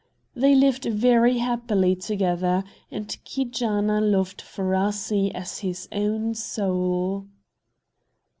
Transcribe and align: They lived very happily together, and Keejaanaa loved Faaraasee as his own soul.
They 0.35 0.55
lived 0.55 0.85
very 0.85 1.37
happily 1.37 1.95
together, 1.95 2.63
and 2.89 3.05
Keejaanaa 3.23 4.01
loved 4.01 4.41
Faaraasee 4.41 5.29
as 5.35 5.59
his 5.59 5.87
own 5.91 6.33
soul. 6.33 7.27